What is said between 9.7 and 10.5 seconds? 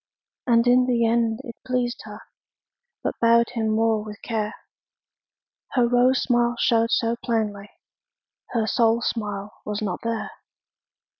not there.